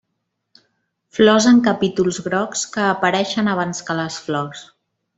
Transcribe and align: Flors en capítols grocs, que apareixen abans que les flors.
Flors 1.17 1.47
en 1.51 1.61
capítols 1.69 2.19
grocs, 2.31 2.65
que 2.75 2.83
apareixen 2.97 3.55
abans 3.55 3.87
que 3.91 4.01
les 4.03 4.21
flors. 4.29 4.69